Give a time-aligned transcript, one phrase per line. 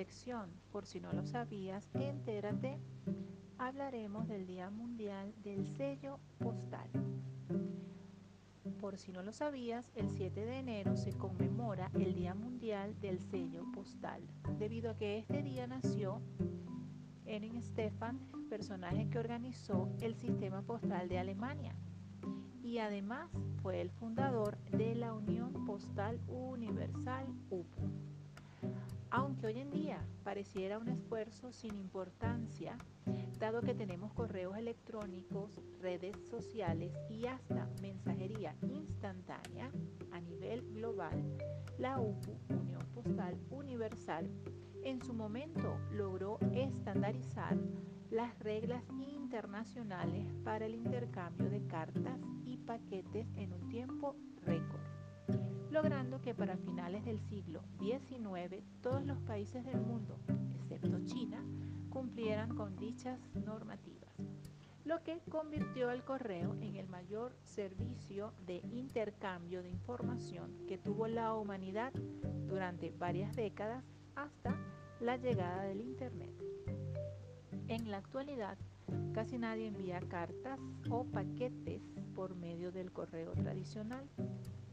[0.00, 0.50] dirección.
[0.72, 2.78] Por si no lo sabías, entérate.
[3.58, 6.88] Hablaremos del Día Mundial del Sello Postal.
[8.80, 13.20] Por si no lo sabías, el 7 de enero se conmemora el Día Mundial del
[13.20, 14.22] Sello Postal,
[14.58, 16.22] debido a que este día nació
[17.26, 18.18] Erin Stefan,
[18.48, 21.74] personaje que organizó el sistema postal de Alemania
[22.62, 23.30] y además
[23.62, 28.10] fue el fundador de la Unión Postal Universal UPU.
[29.12, 32.78] Aunque hoy en día pareciera un esfuerzo sin importancia,
[33.40, 39.72] dado que tenemos correos electrónicos, redes sociales y hasta mensajería instantánea
[40.12, 41.24] a nivel global,
[41.78, 44.30] la UPU, Unión Postal Universal,
[44.84, 47.58] en su momento logró estandarizar
[48.10, 54.89] las reglas internacionales para el intercambio de cartas y paquetes en un tiempo récord,
[55.70, 60.18] logrando que para finales del siglo XIX todos los países del mundo,
[60.54, 61.44] excepto China,
[61.90, 64.14] cumplieran con dichas normativas,
[64.84, 71.06] lo que convirtió al correo en el mayor servicio de intercambio de información que tuvo
[71.06, 71.92] la humanidad
[72.48, 73.84] durante varias décadas
[74.16, 74.56] hasta
[75.00, 76.32] la llegada del Internet.
[77.68, 78.58] En la actualidad,
[79.14, 80.58] casi nadie envía cartas
[80.90, 81.82] o paquetes
[82.14, 84.08] por medio del correo tradicional.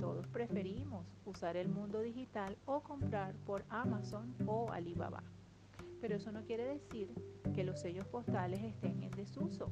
[0.00, 5.22] Todos preferimos usar el mundo digital o comprar por Amazon o Alibaba.
[6.00, 7.14] Pero eso no quiere decir
[7.54, 9.70] que los sellos postales estén en desuso.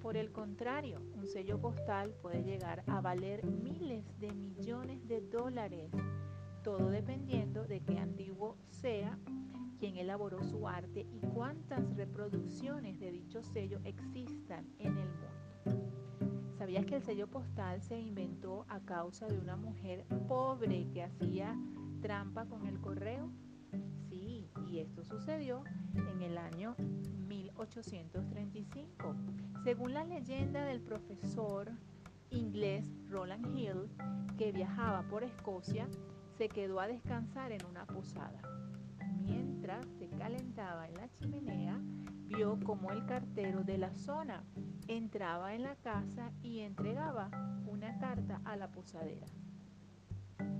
[0.00, 5.92] Por el contrario, un sello postal puede llegar a valer miles de millones de dólares,
[6.64, 9.16] todo dependiendo de qué antiguo sea
[9.78, 15.22] quién elaboró su arte y cuántas reproducciones de dicho sello existan en el mundo.
[16.62, 21.58] ¿Sabías que el sello postal se inventó a causa de una mujer pobre que hacía
[22.00, 23.32] trampa con el correo?
[24.08, 25.64] Sí, y esto sucedió
[25.96, 26.76] en el año
[27.26, 29.16] 1835.
[29.64, 31.72] Según la leyenda del profesor
[32.30, 33.90] inglés Roland Hill,
[34.38, 35.88] que viajaba por Escocia,
[36.38, 38.40] se quedó a descansar en una posada
[39.20, 41.80] mientras se calentaba en la chimenea,
[42.26, 44.44] vio como el cartero de la zona
[44.96, 47.30] entraba en la casa y entregaba
[47.66, 49.26] una carta a la posadera.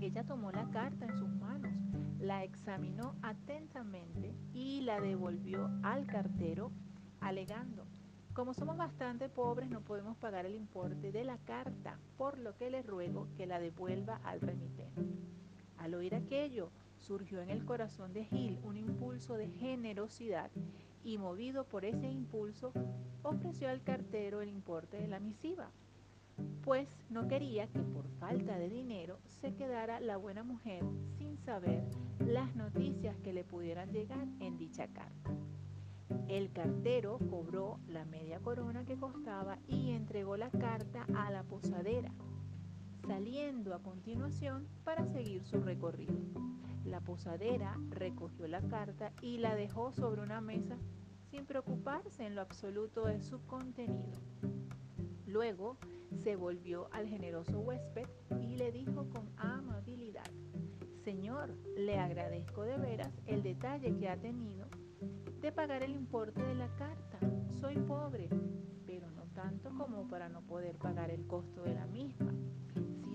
[0.00, 1.72] Ella tomó la carta en sus manos,
[2.20, 6.72] la examinó atentamente y la devolvió al cartero
[7.20, 7.86] alegando,
[8.34, 12.68] como somos bastante pobres no podemos pagar el importe de la carta, por lo que
[12.68, 15.06] le ruego que la devuelva al remitente.
[15.78, 20.50] Al oír aquello, surgió en el corazón de Gil un impulso de generosidad
[21.04, 22.72] y movido por ese impulso
[23.22, 25.70] ofreció al cartero el importe de la misiva,
[26.62, 30.82] pues no quería que por falta de dinero se quedara la buena mujer
[31.18, 31.84] sin saber
[32.26, 35.30] las noticias que le pudieran llegar en dicha carta.
[36.28, 42.12] El cartero cobró la media corona que costaba y entregó la carta a la posadera,
[43.06, 46.14] saliendo a continuación para seguir su recorrido.
[46.84, 50.76] La posadera recogió la carta y la dejó sobre una mesa
[51.30, 54.20] sin preocuparse en lo absoluto de su contenido.
[55.26, 55.76] Luego
[56.22, 58.06] se volvió al generoso huésped
[58.40, 60.30] y le dijo con amabilidad,
[61.02, 64.66] Señor, le agradezco de veras el detalle que ha tenido
[65.40, 67.18] de pagar el importe de la carta.
[67.60, 68.30] Soy pobre,
[68.86, 72.32] pero no tanto como para no poder pagar el costo de la misma.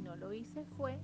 [0.10, 0.98] No lo hice fue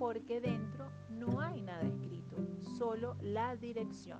[0.00, 2.36] porque dentro no hay nada escrito,
[2.76, 4.18] solo la dirección.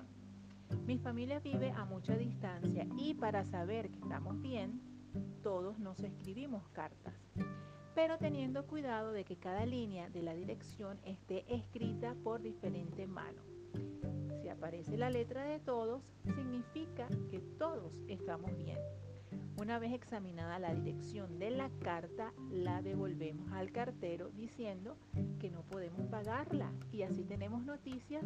[0.87, 4.79] Mi familia vive a mucha distancia y para saber que estamos bien,
[5.41, 7.13] todos nos escribimos cartas,
[7.95, 13.41] pero teniendo cuidado de que cada línea de la dirección esté escrita por diferente mano.
[14.41, 16.01] Si aparece la letra de todos,
[16.33, 18.79] significa que todos estamos bien.
[19.63, 24.97] Una vez examinada la dirección de la carta, la devolvemos al cartero diciendo
[25.39, 28.25] que no podemos pagarla y así tenemos noticias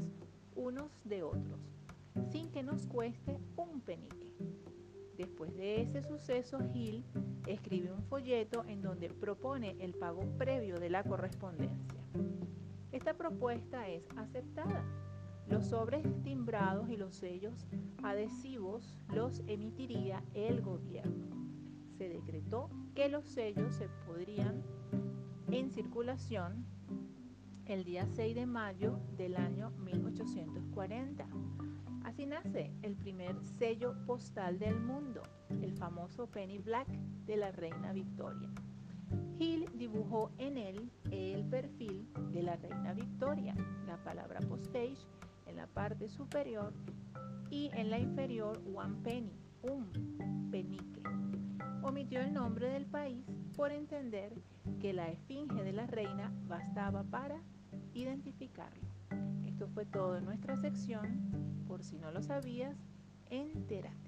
[0.56, 1.60] unos de otros,
[2.32, 4.34] sin que nos cueste un penique.
[5.16, 7.06] Después de ese suceso, Gil
[7.46, 12.00] escribe un folleto en donde propone el pago previo de la correspondencia.
[12.92, 14.84] Esta propuesta es aceptada
[15.50, 17.68] los sobres timbrados y los sellos
[18.04, 21.37] adhesivos los emitiría el gobierno.
[21.98, 24.64] Se decretó que los sellos se podrían
[25.52, 26.66] en circulación
[27.66, 31.28] el día 6 de mayo del año 1840.
[32.04, 36.88] Así nace el primer sello postal del mundo, el famoso Penny Black
[37.26, 38.50] de la reina Victoria.
[39.40, 43.56] Hill dibujó en él el perfil de la reina Victoria.
[43.86, 44.98] La palabra postage
[45.46, 46.74] en la parte superior
[47.50, 49.34] y en la inferior one penny,
[49.64, 51.02] un penique.
[51.84, 53.24] Omitió el nombre del país
[53.56, 54.34] por entender
[54.80, 57.42] que la esfinge de la reina bastaba para
[57.94, 58.88] identificarlo.
[59.46, 61.64] Esto fue todo en nuestra sección.
[61.68, 62.78] Por si no lo sabías,
[63.30, 64.07] entérate.